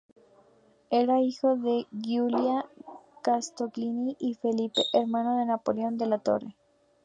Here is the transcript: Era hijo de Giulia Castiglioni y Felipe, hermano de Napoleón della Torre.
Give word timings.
Era 0.89 1.19
hijo 1.21 1.57
de 1.57 1.85
Giulia 1.91 2.65
Castiglioni 3.21 4.17
y 4.19 4.33
Felipe, 4.33 4.81
hermano 4.93 5.37
de 5.37 5.45
Napoleón 5.45 5.99
della 5.99 6.17
Torre. 6.17 6.55